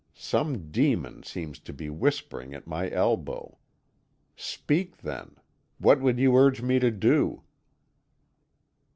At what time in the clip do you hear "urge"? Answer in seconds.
6.35-6.63